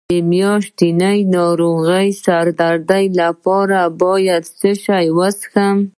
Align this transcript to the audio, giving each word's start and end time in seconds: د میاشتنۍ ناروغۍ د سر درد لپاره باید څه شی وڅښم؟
د 0.09 0.13
میاشتنۍ 0.31 1.19
ناروغۍ 1.35 2.07
د 2.13 2.17
سر 2.23 2.45
درد 2.59 2.91
لپاره 3.21 3.79
باید 4.01 4.43
څه 4.59 4.71
شی 4.83 5.05
وڅښم؟ 5.17 5.77